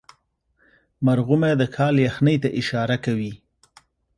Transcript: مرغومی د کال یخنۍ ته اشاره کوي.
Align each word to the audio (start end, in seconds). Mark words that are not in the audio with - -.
مرغومی 1.05 1.53
د 1.61 1.63
کال 1.75 1.95
یخنۍ 2.07 2.35
ته 2.43 2.49
اشاره 2.61 2.97
کوي. 3.05 3.33